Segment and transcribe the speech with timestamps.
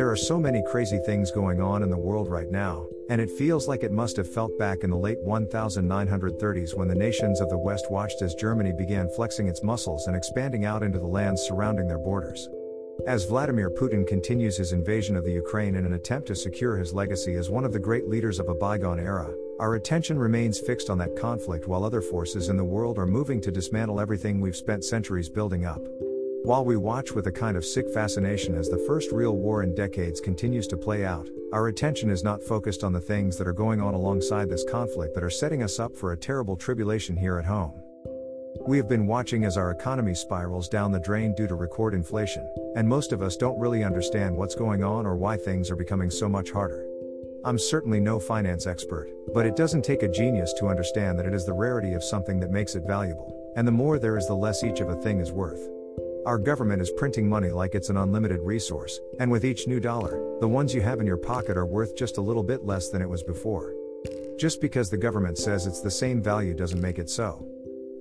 [0.00, 3.30] There are so many crazy things going on in the world right now, and it
[3.30, 7.50] feels like it must have felt back in the late 1930s when the nations of
[7.50, 11.42] the West watched as Germany began flexing its muscles and expanding out into the lands
[11.42, 12.48] surrounding their borders.
[13.06, 16.94] As Vladimir Putin continues his invasion of the Ukraine in an attempt to secure his
[16.94, 20.88] legacy as one of the great leaders of a bygone era, our attention remains fixed
[20.88, 24.56] on that conflict while other forces in the world are moving to dismantle everything we've
[24.56, 25.82] spent centuries building up.
[26.42, 29.74] While we watch with a kind of sick fascination as the first real war in
[29.74, 33.52] decades continues to play out, our attention is not focused on the things that are
[33.52, 37.38] going on alongside this conflict that are setting us up for a terrible tribulation here
[37.38, 37.82] at home.
[38.66, 42.50] We have been watching as our economy spirals down the drain due to record inflation,
[42.74, 46.10] and most of us don't really understand what's going on or why things are becoming
[46.10, 46.86] so much harder.
[47.44, 51.34] I'm certainly no finance expert, but it doesn't take a genius to understand that it
[51.34, 54.34] is the rarity of something that makes it valuable, and the more there is, the
[54.34, 55.68] less each of a thing is worth.
[56.26, 60.38] Our government is printing money like it's an unlimited resource, and with each new dollar,
[60.40, 63.00] the ones you have in your pocket are worth just a little bit less than
[63.00, 63.74] it was before.
[64.38, 67.46] Just because the government says it's the same value doesn't make it so.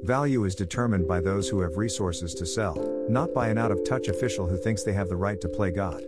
[0.04, 2.76] Value is determined by those who have resources to sell,
[3.10, 5.72] not by an out of touch official who thinks they have the right to play
[5.72, 6.04] God.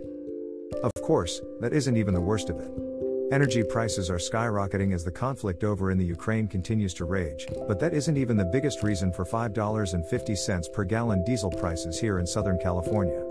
[0.82, 2.91] Of course, that isn't even the worst of it.
[3.32, 7.80] Energy prices are skyrocketing as the conflict over in the Ukraine continues to rage, but
[7.80, 12.58] that isn't even the biggest reason for $5.50 per gallon diesel prices here in Southern
[12.58, 13.24] California.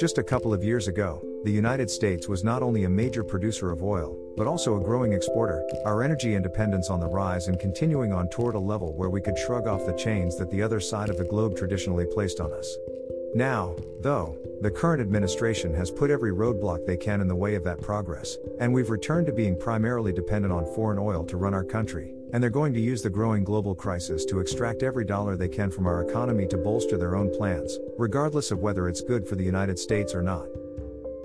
[0.00, 3.70] Just a couple of years ago, the United States was not only a major producer
[3.70, 8.12] of oil, but also a growing exporter, our energy independence on the rise and continuing
[8.12, 11.08] on toward a level where we could shrug off the chains that the other side
[11.08, 12.76] of the globe traditionally placed on us.
[13.36, 17.64] Now, though, the current administration has put every roadblock they can in the way of
[17.64, 21.62] that progress, and we've returned to being primarily dependent on foreign oil to run our
[21.62, 25.50] country, and they're going to use the growing global crisis to extract every dollar they
[25.50, 29.36] can from our economy to bolster their own plans, regardless of whether it's good for
[29.36, 30.46] the United States or not.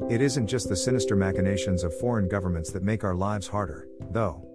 [0.10, 4.46] It isn't just the sinister machinations of foreign governments that make our lives harder, though.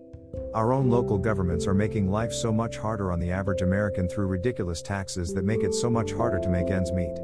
[0.52, 4.26] Our own local governments are making life so much harder on the average American through
[4.26, 7.16] ridiculous taxes that make it so much harder to make ends meet.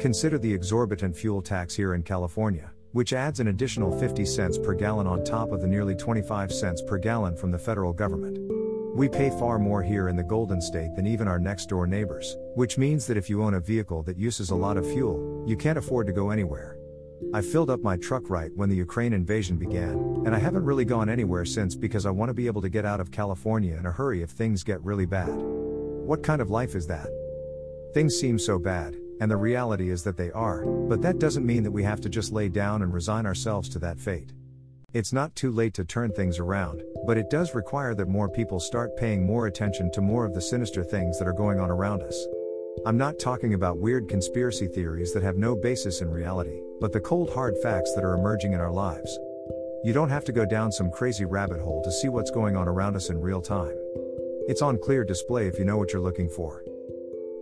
[0.00, 4.72] Consider the exorbitant fuel tax here in California, which adds an additional 50 cents per
[4.72, 8.38] gallon on top of the nearly 25 cents per gallon from the federal government.
[8.94, 12.36] We pay far more here in the Golden State than even our next door neighbors,
[12.54, 15.56] which means that if you own a vehicle that uses a lot of fuel, you
[15.56, 16.78] can't afford to go anywhere.
[17.34, 20.84] I filled up my truck right when the Ukraine invasion began, and I haven't really
[20.84, 23.84] gone anywhere since because I want to be able to get out of California in
[23.84, 25.34] a hurry if things get really bad.
[25.34, 27.08] What kind of life is that?
[27.94, 31.62] Things seem so bad, and the reality is that they are, but that doesn't mean
[31.62, 34.32] that we have to just lay down and resign ourselves to that fate.
[34.94, 38.58] It's not too late to turn things around, but it does require that more people
[38.58, 42.02] start paying more attention to more of the sinister things that are going on around
[42.02, 42.26] us.
[42.86, 47.00] I'm not talking about weird conspiracy theories that have no basis in reality, but the
[47.00, 49.18] cold hard facts that are emerging in our lives.
[49.84, 52.66] You don't have to go down some crazy rabbit hole to see what's going on
[52.66, 53.76] around us in real time.
[54.48, 56.62] It's on clear display if you know what you're looking for.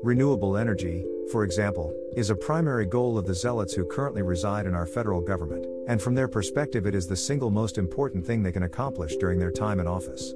[0.02, 4.74] Renewable energy, for example, is a primary goal of the zealots who currently reside in
[4.74, 8.52] our federal government, and from their perspective, it is the single most important thing they
[8.52, 10.34] can accomplish during their time in office.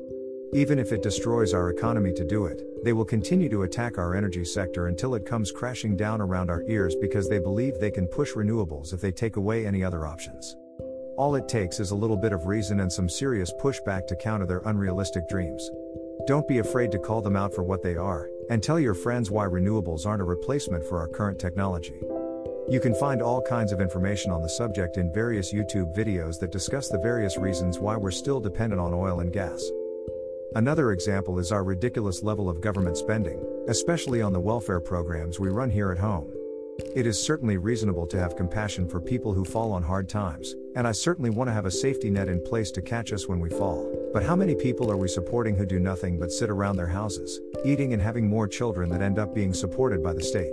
[0.53, 4.17] Even if it destroys our economy to do it, they will continue to attack our
[4.17, 8.09] energy sector until it comes crashing down around our ears because they believe they can
[8.09, 10.57] push renewables if they take away any other options.
[11.17, 14.47] All it takes is a little bit of reason and some serious pushback to counter
[14.47, 15.71] their unrealistic dreams.
[16.27, 19.31] Don't be afraid to call them out for what they are, and tell your friends
[19.31, 21.95] why renewables aren't a replacement for our current technology.
[22.69, 26.53] You can find all kinds of information on the subject in various YouTube videos that
[26.53, 29.63] discuss the various reasons why we're still dependent on oil and gas.
[30.57, 35.49] Another example is our ridiculous level of government spending, especially on the welfare programs we
[35.49, 36.33] run here at home.
[36.95, 40.89] It is certainly reasonable to have compassion for people who fall on hard times, and
[40.89, 43.49] I certainly want to have a safety net in place to catch us when we
[43.49, 44.11] fall.
[44.13, 47.41] But how many people are we supporting who do nothing but sit around their houses,
[47.65, 50.53] eating and having more children that end up being supported by the state?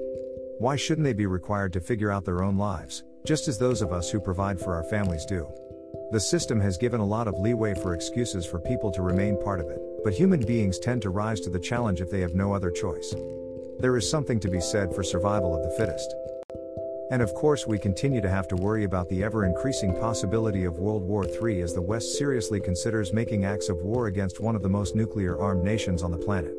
[0.59, 3.91] Why shouldn't they be required to figure out their own lives, just as those of
[3.91, 5.47] us who provide for our families do?
[6.11, 9.59] The system has given a lot of leeway for excuses for people to remain part
[9.59, 12.53] of it, but human beings tend to rise to the challenge if they have no
[12.53, 13.14] other choice.
[13.79, 16.16] There is something to be said for survival of the fittest.
[17.12, 20.79] And of course, we continue to have to worry about the ever increasing possibility of
[20.79, 24.64] World War III as the West seriously considers making acts of war against one of
[24.64, 26.56] the most nuclear armed nations on the planet.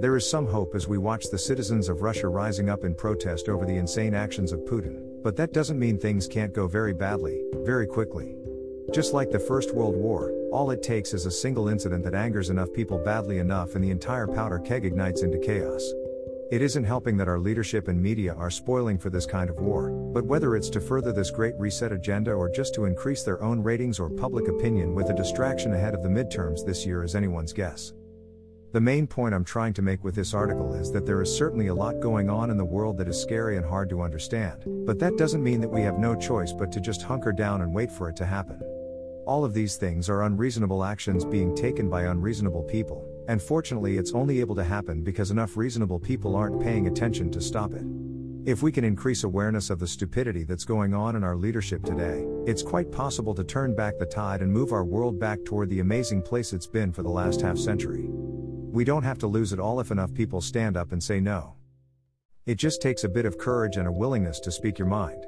[0.00, 3.48] There is some hope as we watch the citizens of Russia rising up in protest
[3.48, 7.42] over the insane actions of Putin, but that doesn't mean things can't go very badly,
[7.64, 8.36] very quickly.
[8.94, 12.50] Just like the First World War, all it takes is a single incident that angers
[12.50, 15.82] enough people badly enough and the entire powder keg ignites into chaos.
[16.52, 19.88] It isn't helping that our leadership and media are spoiling for this kind of war,
[19.88, 23.62] but whether it's to further this great reset agenda or just to increase their own
[23.62, 27.54] ratings or public opinion with a distraction ahead of the midterms this year is anyone's
[27.54, 27.94] guess.
[28.72, 31.68] The main point I'm trying to make with this article is that there is certainly
[31.68, 34.98] a lot going on in the world that is scary and hard to understand, but
[34.98, 37.90] that doesn't mean that we have no choice but to just hunker down and wait
[37.90, 38.60] for it to happen.
[39.26, 44.12] All of these things are unreasonable actions being taken by unreasonable people, and fortunately, it's
[44.12, 47.84] only able to happen because enough reasonable people aren't paying attention to stop it.
[48.44, 52.26] If we can increase awareness of the stupidity that's going on in our leadership today,
[52.44, 55.78] it's quite possible to turn back the tide and move our world back toward the
[55.78, 58.08] amazing place it's been for the last half century.
[58.08, 61.54] We don't have to lose it all if enough people stand up and say no.
[62.44, 65.24] It just takes a bit of courage and a willingness to speak your mind.